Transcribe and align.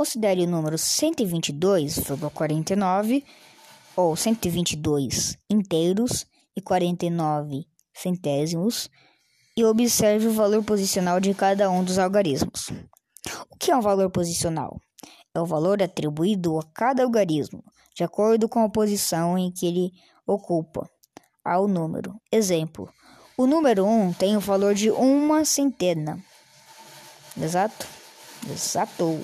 Considere 0.00 0.44
o 0.44 0.48
número 0.48 0.76
122,49 0.76 3.22
ou 3.94 4.16
122 4.16 5.36
inteiros 5.50 6.24
e 6.56 6.62
49 6.62 7.66
centésimos 7.92 8.88
e 9.54 9.62
observe 9.62 10.28
o 10.28 10.32
valor 10.32 10.64
posicional 10.64 11.20
de 11.20 11.34
cada 11.34 11.70
um 11.70 11.84
dos 11.84 11.98
algarismos. 11.98 12.70
O 13.50 13.56
que 13.58 13.70
é 13.70 13.76
um 13.76 13.82
valor 13.82 14.08
posicional? 14.08 14.80
É 15.34 15.40
o 15.40 15.44
valor 15.44 15.82
atribuído 15.82 16.58
a 16.58 16.62
cada 16.72 17.02
algarismo, 17.02 17.62
de 17.94 18.02
acordo 18.02 18.48
com 18.48 18.64
a 18.64 18.70
posição 18.70 19.36
em 19.36 19.52
que 19.52 19.66
ele 19.66 19.92
ocupa 20.26 20.88
ao 21.44 21.68
número. 21.68 22.18
Exemplo: 22.32 22.90
o 23.36 23.46
número 23.46 23.84
1 23.84 24.14
tem 24.14 24.34
o 24.34 24.40
valor 24.40 24.72
de 24.72 24.90
uma 24.90 25.44
centena. 25.44 26.18
Exato? 27.36 27.86
Exato. 28.50 29.20